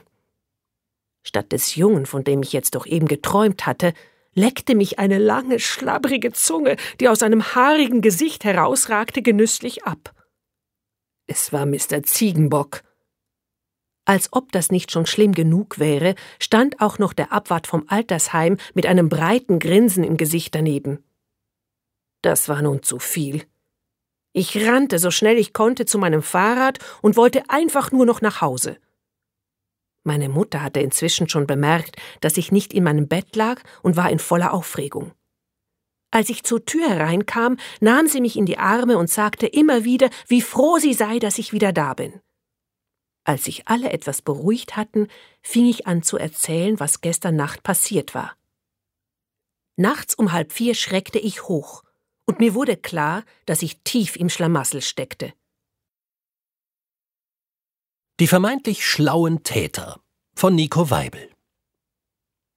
[1.22, 3.92] Statt des Jungen, von dem ich jetzt doch eben geträumt hatte,
[4.34, 10.14] leckte mich eine lange, schlabbrige Zunge, die aus einem haarigen Gesicht herausragte, genüsslich ab.
[11.26, 12.02] Es war Mr.
[12.02, 12.82] Ziegenbock.
[14.06, 18.56] Als ob das nicht schon schlimm genug wäre, stand auch noch der Abwart vom Altersheim
[18.72, 21.04] mit einem breiten Grinsen im Gesicht daneben.
[22.22, 23.44] Das war nun zu viel.
[24.32, 28.40] Ich rannte so schnell ich konnte zu meinem Fahrrad und wollte einfach nur noch nach
[28.40, 28.78] Hause.
[30.04, 34.10] Meine Mutter hatte inzwischen schon bemerkt, dass ich nicht in meinem Bett lag und war
[34.10, 35.12] in voller Aufregung.
[36.10, 40.08] Als ich zur Tür hereinkam, nahm sie mich in die Arme und sagte immer wieder,
[40.26, 42.20] wie froh sie sei, dass ich wieder da bin.
[43.24, 45.08] Als sich alle etwas beruhigt hatten,
[45.42, 48.34] fing ich an zu erzählen, was gestern Nacht passiert war.
[49.76, 51.82] Nachts um halb vier schreckte ich hoch,
[52.28, 55.32] und mir wurde klar, dass ich tief im Schlamassel steckte.
[58.20, 60.00] Die vermeintlich schlauen Täter
[60.34, 61.30] von Nico Weibel.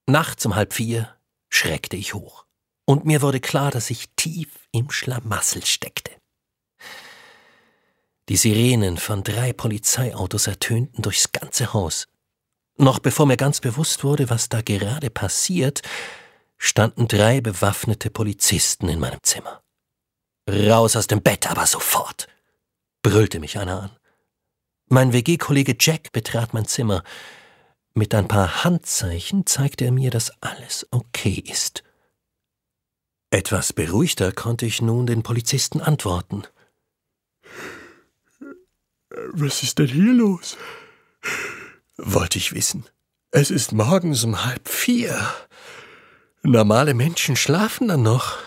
[0.06, 1.16] Nachts um halb vier
[1.48, 2.44] schreckte ich hoch,
[2.84, 6.12] und mir wurde klar, dass ich tief im Schlamassel steckte.
[8.28, 12.08] Die Sirenen von drei Polizeiautos ertönten durchs ganze Haus.
[12.76, 15.82] Noch bevor mir ganz bewusst wurde, was da gerade passiert,
[16.62, 19.64] standen drei bewaffnete Polizisten in meinem Zimmer.
[20.48, 22.28] Raus aus dem Bett, aber sofort!
[23.02, 23.90] brüllte mich einer an.
[24.88, 27.02] Mein WG-Kollege Jack betrat mein Zimmer.
[27.94, 31.82] Mit ein paar Handzeichen zeigte er mir, dass alles okay ist.
[33.30, 36.44] Etwas beruhigter konnte ich nun den Polizisten antworten.
[39.32, 40.56] Was ist denn hier los?
[41.96, 42.86] Wollte ich wissen.
[43.32, 45.18] Es ist morgens um halb vier.
[46.44, 48.38] Normale Menschen schlafen dann noch.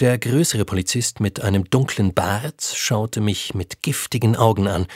[0.00, 4.86] Der größere Polizist mit einem dunklen Bart schaute mich mit giftigen Augen an.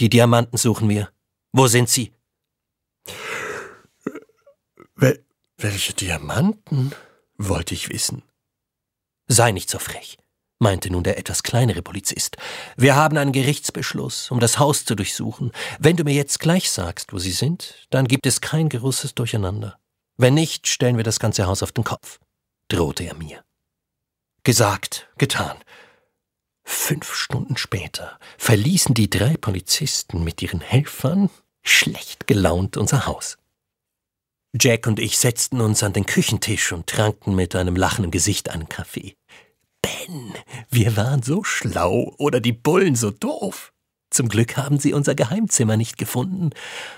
[0.00, 1.08] Die Diamanten suchen wir.
[1.50, 2.12] Wo sind sie?
[4.96, 5.24] Wel
[5.56, 6.92] welche Diamanten?
[7.38, 8.22] wollte ich wissen.
[9.28, 10.18] Sei nicht so frech,
[10.58, 12.36] meinte nun der etwas kleinere Polizist.
[12.76, 15.52] Wir haben einen Gerichtsbeschluss, um das Haus zu durchsuchen.
[15.78, 19.78] Wenn du mir jetzt gleich sagst, wo sie sind, dann gibt es kein großes Durcheinander.
[20.20, 22.18] Wenn nicht, stellen wir das ganze Haus auf den Kopf,
[22.66, 23.44] drohte er mir.
[24.42, 25.56] Gesagt, getan.
[26.64, 31.30] Fünf Stunden später verließen die drei Polizisten mit ihren Helfern
[31.62, 33.38] schlecht gelaunt unser Haus.
[34.60, 38.68] Jack und ich setzten uns an den Küchentisch und tranken mit einem lachenden Gesicht einen
[38.68, 39.14] Kaffee.
[39.82, 40.34] Ben,
[40.68, 43.72] wir waren so schlau oder die Bullen so doof.
[44.10, 46.50] Zum Glück haben sie unser Geheimzimmer nicht gefunden,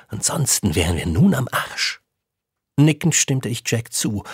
[0.09, 2.01] ansonsten wären wir nun am Arsch.
[2.85, 4.25] Nickend stimmte ich Jack zu.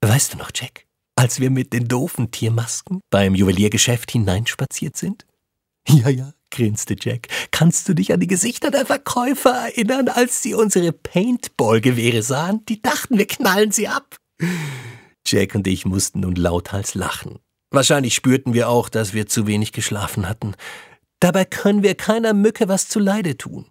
[0.00, 0.86] Weißt du noch, Jack,
[1.16, 5.26] als wir mit den doofen Tiermasken beim Juweliergeschäft hineinspaziert sind?
[5.88, 7.28] Ja, ja, grinste Jack.
[7.50, 12.64] Kannst du dich an die Gesichter der Verkäufer erinnern, als sie unsere Paintball-Gewehre sahen?
[12.66, 14.16] Die dachten, wir knallen sie ab.
[15.26, 17.38] Jack und ich mussten nun lauthals lachen.
[17.70, 20.54] Wahrscheinlich spürten wir auch, dass wir zu wenig geschlafen hatten.
[21.20, 23.66] Dabei können wir keiner Mücke was zuleide tun.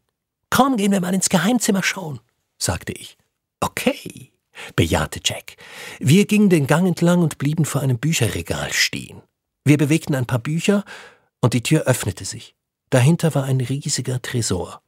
[0.50, 2.20] Komm, gehen wir mal ins Geheimzimmer schauen,
[2.58, 3.18] sagte ich.
[3.64, 4.34] Okay,
[4.76, 5.56] bejahte Jack.
[6.00, 9.22] Wir gingen den Gang entlang und blieben vor einem Bücherregal stehen.
[9.64, 10.84] Wir bewegten ein paar Bücher
[11.40, 12.56] und die Tür öffnete sich.
[12.90, 14.82] Dahinter war ein riesiger Tresor.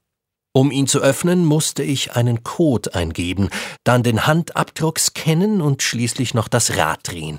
[0.52, 3.50] Um ihn zu öffnen, musste ich einen Code eingeben,
[3.86, 7.38] dann den Handabdruck scannen und schließlich noch das Rad drehen.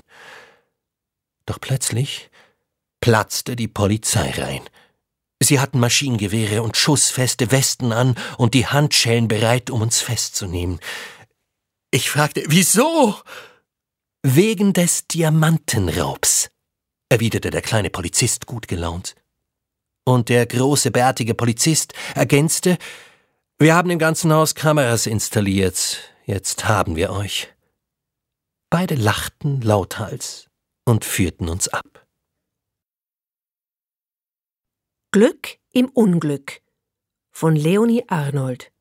[1.45, 2.31] Doch plötzlich
[2.99, 4.61] platzte die Polizei rein.
[5.39, 10.79] Sie hatten Maschinengewehre und schussfeste Westen an und die Handschellen bereit, um uns festzunehmen.
[11.97, 13.15] Ich fragte, wieso?
[14.21, 16.51] Wegen des Diamantenraubs,
[17.09, 19.15] erwiderte der kleine Polizist gut gelaunt.
[20.05, 22.77] Und der große bärtige Polizist ergänzte,
[23.57, 27.51] wir haben im ganzen Haus Kameras installiert, jetzt haben wir euch.
[28.69, 30.51] Beide lachten lauthals
[30.85, 32.05] und führten uns ab.
[35.09, 36.61] Glück im Unglück
[37.31, 38.71] von Leonie Arnold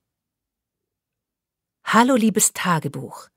[1.88, 3.28] Hallo liebes Tagebuch.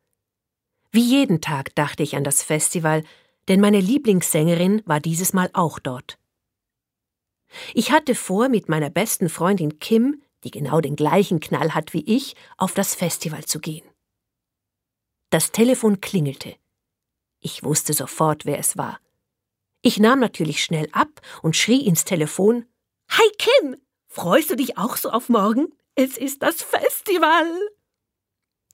[0.92, 3.04] Wie jeden Tag dachte ich an das Festival,
[3.48, 6.18] denn meine Lieblingssängerin war dieses Mal auch dort.
[7.76, 12.04] Ich hatte vor, mit meiner besten Freundin Kim, die genau den gleichen Knall hat wie
[12.04, 13.88] ich, auf das Festival zu gehen.
[15.30, 16.56] Das Telefon klingelte.
[17.40, 19.00] Ich wusste sofort, wer es war.
[19.84, 22.66] Ich nahm natürlich schnell ab und schrie ins Telefon
[23.10, 25.72] Hi Kim, freust du dich auch so auf morgen?
[25.94, 27.46] Es ist das Festival.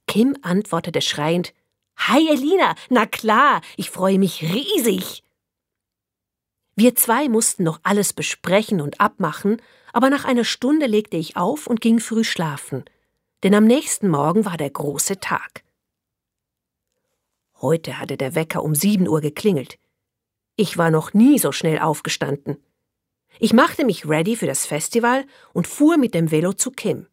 [0.08, 1.54] Kim antwortete schreiend
[1.98, 5.24] Hi Elina, na klar, ich freue mich riesig.
[6.76, 9.62] Wir zwei mussten noch alles besprechen und abmachen,
[9.94, 12.84] aber nach einer Stunde legte ich auf und ging früh schlafen,
[13.44, 15.64] denn am nächsten Morgen war der große Tag.
[17.62, 19.80] Heute hatte der Wecker um sieben Uhr geklingelt.
[20.58, 22.58] Ich war noch nie so schnell aufgestanden.
[23.40, 27.08] Ich machte mich ready für das Festival und fuhr mit dem Velo zu Kim.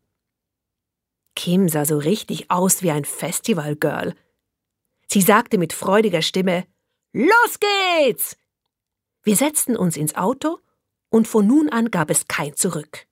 [1.34, 4.14] Kim sah so richtig aus wie ein Festivalgirl.
[5.08, 6.66] Sie sagte mit freudiger Stimme
[7.12, 8.36] Los geht's.
[9.22, 10.58] Wir setzten uns ins Auto
[11.10, 13.06] und von nun an gab es kein Zurück.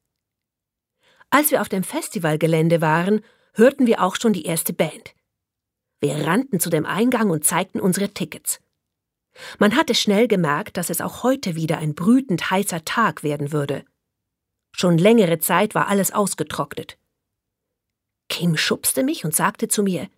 [1.31, 3.23] Als wir auf dem Festivalgelände waren,
[3.55, 5.15] hörten wir auch schon die erste Band.
[6.01, 8.61] Wir rannten zu dem Eingang und zeigten unsere Tickets.
[9.59, 13.85] Man hatte schnell gemerkt, dass es auch heute wieder ein brütend heißer Tag werden würde.
[14.73, 16.99] Schon längere Zeit war alles ausgetrocknet.
[18.31, 20.09] Kim schubste mich und sagte zu mir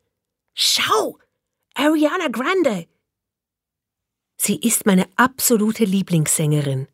[0.55, 1.19] Schau,
[1.75, 2.87] Ariana Grande.
[4.37, 6.87] Sie ist meine absolute Lieblingssängerin.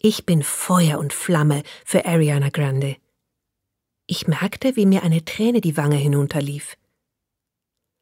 [0.00, 2.96] Ich bin Feuer und Flamme für Ariana Grande.
[4.06, 6.76] Ich merkte, wie mir eine Träne die Wange hinunterlief.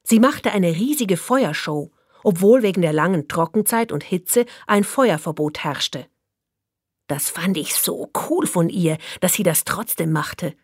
[0.03, 6.07] Sie machte eine riesige Feuershow, obwohl wegen der langen Trockenzeit und Hitze ein Feuerverbot herrschte.
[7.09, 10.55] Das fand ich so cool von ihr, dass sie das trotzdem machte.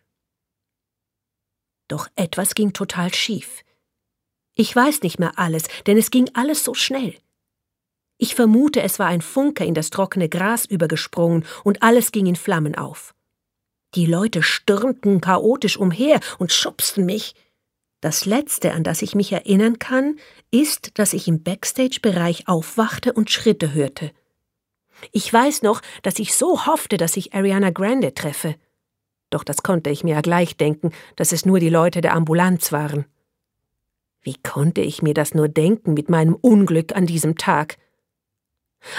[1.93, 3.65] Doch etwas ging total schief.
[4.55, 7.15] Ich weiß nicht mehr alles, denn es ging alles so schnell.
[8.17, 12.37] Ich vermute, es war ein Funke in das trockene Gras übergesprungen und alles ging in
[12.37, 13.15] Flammen auf.
[13.95, 17.35] Die Leute stürmten chaotisch umher und schubsten mich.
[18.01, 20.19] Das Letzte, an das ich mich erinnern kann,
[20.51, 24.13] ist, dass ich im Backstage-Bereich aufwachte und Schritte hörte.
[25.11, 28.55] Ich weiß noch, dass ich so hoffte, dass ich Ariana Grande treffe.
[29.33, 32.71] Doch das konnte ich mir ja gleich denken, dass es nur die Leute der Ambulanz
[32.71, 33.07] waren.
[34.21, 37.79] Wie konnte ich mir das nur denken mit meinem Unglück an diesem Tag?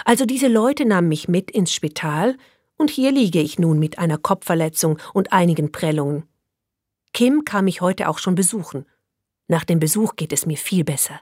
[0.05, 2.35] Also diese Leute nahmen mich mit ins Spital,
[2.77, 6.23] und hier liege ich nun mit einer Kopfverletzung und einigen Prellungen.
[7.13, 8.87] Kim kam mich heute auch schon besuchen.
[9.47, 11.21] Nach dem Besuch geht es mir viel besser.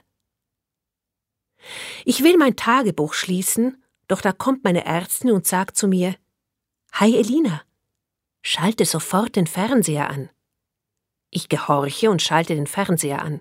[2.06, 6.16] Ich will mein Tagebuch schließen, doch da kommt meine Ärztin und sagt zu mir
[6.92, 7.62] Hi Elina,
[8.42, 10.28] schalte sofort den Fernseher an.
[11.30, 13.40] Ich gehorche und schalte den Fernseher an.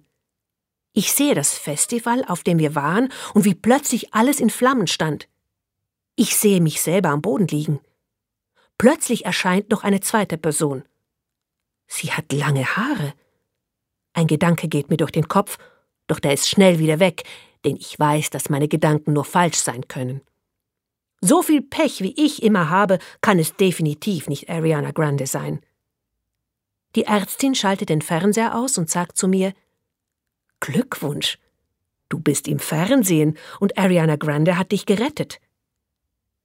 [0.94, 5.28] Ich sehe das Festival, auf dem wir waren, und wie plötzlich alles in Flammen stand.
[6.16, 7.80] Ich sehe mich selber am Boden liegen.
[8.78, 10.84] Plötzlich erscheint noch eine zweite Person.
[11.88, 13.14] Sie hat lange Haare.
[14.14, 15.58] Ein Gedanke geht mir durch den Kopf,
[16.08, 17.24] doch der ist schnell wieder weg,
[17.64, 20.22] denn ich weiß, dass meine Gedanken nur falsch sein können.
[21.22, 25.62] So viel Pech, wie ich immer habe, kann es definitiv nicht Ariana Grande sein.
[26.96, 29.54] Die Ärztin schaltet den Fernseher aus und sagt zu mir
[30.60, 31.38] Glückwunsch.
[32.10, 35.40] Du bist im Fernsehen und Ariana Grande hat dich gerettet.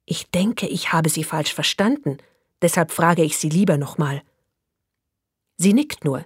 [0.05, 2.17] Ich denke, ich habe sie falsch verstanden,
[2.61, 4.21] deshalb frage ich sie lieber nochmal.
[5.57, 6.23] Sie nickt nur.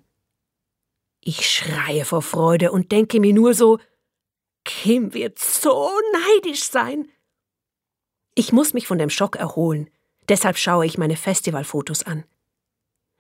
[1.21, 3.79] Ich schreie vor Freude und denke mir nur so,
[4.65, 7.09] Kim wird so neidisch sein.
[8.41, 9.87] Ich muss mich von dem Schock erholen,
[10.27, 12.23] deshalb schaue ich meine Festivalfotos an.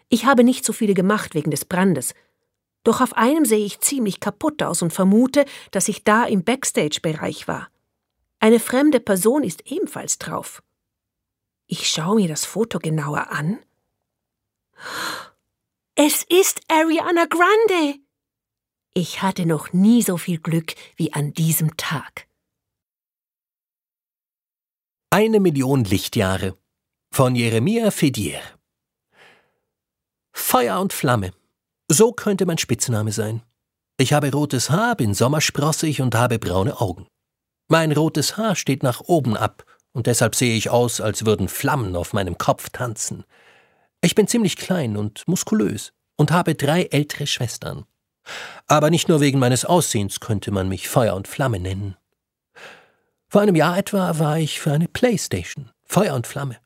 [0.09, 2.15] Ich habe nicht so viele gemacht wegen des Brandes,
[2.83, 7.47] doch auf einem sehe ich ziemlich kaputt aus und vermute, dass ich da im Backstage-Bereich
[7.47, 7.69] war.
[8.39, 10.63] Eine fremde Person ist ebenfalls drauf.
[11.67, 13.59] Ich schaue mir das Foto genauer an.
[15.93, 17.99] Es ist Ariana Grande!
[18.95, 22.25] Ich hatte noch nie so viel Glück wie an diesem Tag.
[25.13, 26.55] Eine Million Lichtjahre
[27.13, 28.39] von Jeremia Fedier.
[30.31, 31.31] Feuer und Flamme.
[31.89, 33.41] So könnte mein Spitzname sein.
[33.97, 37.07] Ich habe rotes Haar, bin sommersprossig und habe braune Augen.
[37.67, 41.97] Mein rotes Haar steht nach oben ab, und deshalb sehe ich aus, als würden Flammen
[41.97, 43.25] auf meinem Kopf tanzen.
[43.99, 47.83] Ich bin ziemlich klein und muskulös und habe drei ältere Schwestern.
[48.65, 51.97] Aber nicht nur wegen meines Aussehens könnte man mich Feuer und Flamme nennen.
[53.31, 56.57] Vor einem Jahr etwa war ich für eine Playstation, Feuer und Flamme.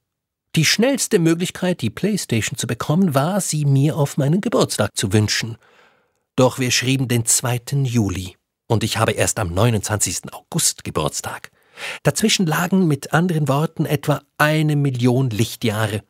[0.56, 5.60] Die schnellste Möglichkeit, die Playstation zu bekommen, war, sie mir auf meinen Geburtstag zu wünschen.
[6.36, 7.84] Doch wir schrieben den 2.
[7.84, 10.34] Juli und ich habe erst am 29.
[10.34, 11.52] August Geburtstag.
[12.02, 16.02] Dazwischen lagen mit anderen Worten etwa eine Million Lichtjahre.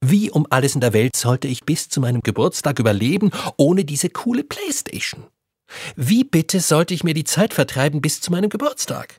[0.00, 4.08] Wie um alles in der Welt sollte ich bis zu meinem Geburtstag überleben ohne diese
[4.08, 5.26] coole Playstation?
[5.96, 9.18] Wie bitte sollte ich mir die Zeit vertreiben bis zu meinem Geburtstag?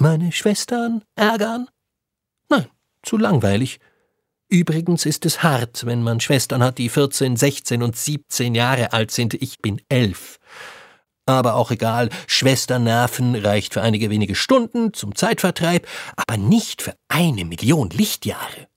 [0.00, 1.68] Meine Schwestern ärgern?
[2.48, 2.66] Nein,
[3.02, 3.80] zu langweilig.
[4.48, 9.10] Übrigens ist es hart, wenn man Schwestern hat, die 14, 16 und 17 Jahre alt
[9.10, 9.34] sind.
[9.34, 10.38] Ich bin elf.
[11.26, 17.44] Aber auch egal, Schwesternerven reicht für einige wenige Stunden zum Zeitvertreib, aber nicht für eine
[17.44, 18.68] Million Lichtjahre.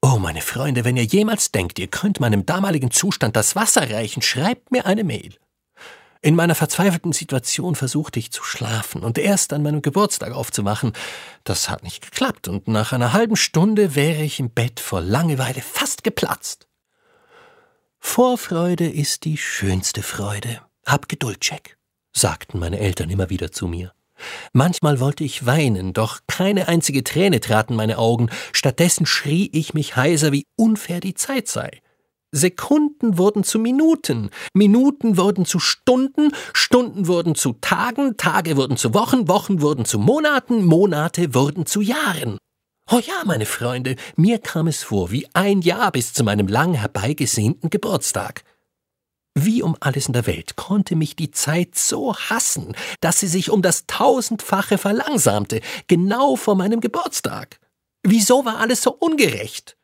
[0.00, 4.22] Oh, meine Freunde, wenn ihr jemals denkt, ihr könnt meinem damaligen Zustand das Wasser reichen,
[4.22, 5.34] schreibt mir eine Mail.
[6.20, 10.92] In meiner verzweifelten Situation versuchte ich zu schlafen und erst an meinem Geburtstag aufzuwachen.
[11.44, 15.60] Das hat nicht geklappt, und nach einer halben Stunde wäre ich im Bett vor Langeweile
[15.60, 16.66] fast geplatzt.
[18.00, 20.60] Vorfreude ist die schönste Freude.
[20.84, 21.76] Hab Geduld, Jack,
[22.12, 23.92] sagten meine Eltern immer wieder zu mir.
[24.52, 29.74] Manchmal wollte ich weinen, doch keine einzige Träne trat in meine Augen, stattdessen schrie ich
[29.74, 31.80] mich heiser, wie unfair die Zeit sei.
[32.30, 38.92] Sekunden wurden zu Minuten, Minuten wurden zu Stunden, Stunden wurden zu Tagen, Tage wurden zu
[38.92, 42.38] Wochen, Wochen wurden zu Monaten, Monate wurden zu Jahren.
[42.90, 46.74] Oh ja, meine Freunde, mir kam es vor wie ein Jahr bis zu meinem lang
[46.74, 48.44] herbeigesehnten Geburtstag.
[49.34, 53.50] Wie um alles in der Welt konnte mich die Zeit so hassen, dass sie sich
[53.50, 57.60] um das tausendfache verlangsamte, genau vor meinem Geburtstag.
[58.02, 59.77] Wieso war alles so ungerecht?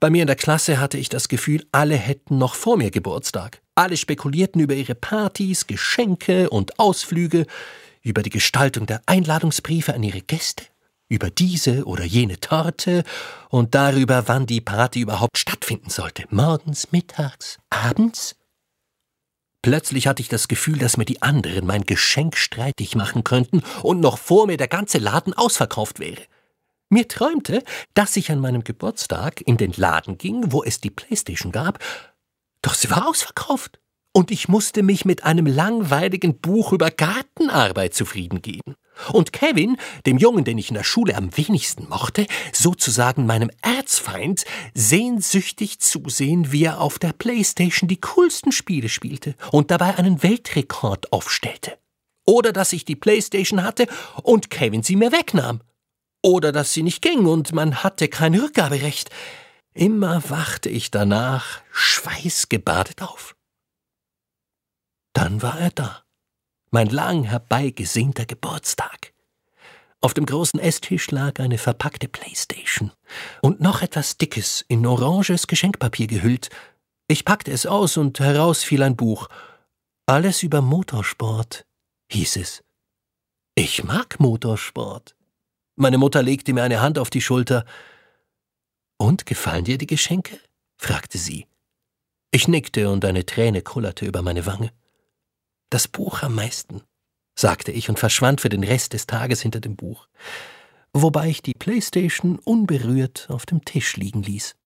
[0.00, 3.60] Bei mir in der Klasse hatte ich das Gefühl, alle hätten noch vor mir Geburtstag.
[3.74, 7.46] Alle spekulierten über ihre Partys, Geschenke und Ausflüge,
[8.02, 10.64] über die Gestaltung der Einladungsbriefe an ihre Gäste
[11.10, 13.04] über diese oder jene Torte
[13.50, 16.24] und darüber, wann die Party überhaupt stattfinden sollte.
[16.30, 18.36] Morgens, mittags, abends?
[19.60, 24.00] Plötzlich hatte ich das Gefühl, dass mir die anderen mein Geschenk streitig machen könnten und
[24.00, 26.22] noch vor mir der ganze Laden ausverkauft wäre.
[26.92, 27.62] Mir träumte,
[27.94, 31.78] dass ich an meinem Geburtstag in den Laden ging, wo es die Playstation gab,
[32.62, 33.78] doch sie war ausverkauft
[34.12, 38.74] und ich musste mich mit einem langweiligen Buch über Gartenarbeit zufrieden geben.
[39.12, 44.44] Und Kevin, dem Jungen, den ich in der Schule am wenigsten mochte, sozusagen meinem Erzfeind,
[44.74, 51.12] sehnsüchtig zusehen, wie er auf der Playstation die coolsten Spiele spielte und dabei einen Weltrekord
[51.12, 51.78] aufstellte.
[52.26, 53.86] Oder dass ich die Playstation hatte
[54.24, 55.60] und Kevin sie mir wegnahm.
[56.22, 59.10] Oder dass sie nicht ging und man hatte kein Rückgaberecht.
[59.72, 63.36] Immer wachte ich danach schweißgebadet auf.
[65.12, 66.02] Dann war er da.
[66.70, 69.12] Mein lang herbeigesehnter Geburtstag.
[70.02, 72.92] Auf dem großen Esstisch lag eine verpackte Playstation
[73.42, 76.48] und noch etwas Dickes, in oranges Geschenkpapier gehüllt.
[77.06, 79.28] Ich packte es aus und heraus fiel ein Buch.
[80.06, 81.66] Alles über Motorsport,
[82.10, 82.62] hieß es.
[83.54, 85.14] Ich mag Motorsport.
[85.80, 87.64] Meine Mutter legte mir eine Hand auf die Schulter.
[88.98, 90.38] Und gefallen dir die Geschenke?
[90.76, 91.46] fragte sie.
[92.30, 94.72] Ich nickte und eine Träne kullerte über meine Wange.
[95.70, 96.82] Das Buch am meisten,
[97.34, 100.06] sagte ich und verschwand für den Rest des Tages hinter dem Buch,
[100.92, 104.56] wobei ich die Playstation unberührt auf dem Tisch liegen ließ.